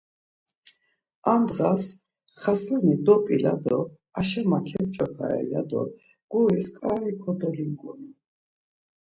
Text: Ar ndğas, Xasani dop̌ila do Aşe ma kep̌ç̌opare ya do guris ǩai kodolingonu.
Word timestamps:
Ar 1.31 1.39
ndğas, 1.41 1.85
Xasani 2.41 2.95
dop̌ila 3.05 3.53
do 3.63 3.77
Aşe 4.19 4.41
ma 4.49 4.59
kep̌ç̌opare 4.67 5.41
ya 5.51 5.61
do 5.69 5.81
guris 6.31 6.67
ǩai 6.79 7.11
kodolingonu. 7.21 8.09